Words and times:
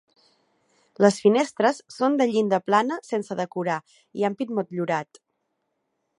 Les 1.05 1.19
finestres 1.25 1.81
són 1.97 2.17
de 2.21 2.27
llinda 2.31 2.61
plana 2.71 2.99
sense 3.11 3.39
decorar 3.43 3.77
i 4.23 4.27
ampit 4.33 4.57
motllurat. 4.61 5.23